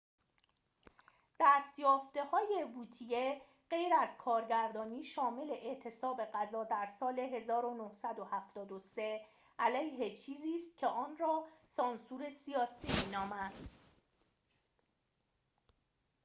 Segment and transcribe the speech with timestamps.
[1.39, 9.21] دست‌یافته‌های ووتیه غیر از کارگردانی شامل اعتصاب غذا در سال ۱۹۷۳
[9.59, 13.69] علیه چیزی است که آن را سانسور سیاسی می‌دانست